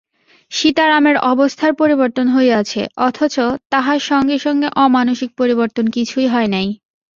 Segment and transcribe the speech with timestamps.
[0.51, 3.35] সীতারামের অবস্থার পরিবর্তন হইয়াছে, অথচ
[3.69, 4.67] তাহার সঙ্গে সঙ্গে
[4.95, 6.67] আনুষঙ্গিক পরিবর্তন কিছুই হয় নাই।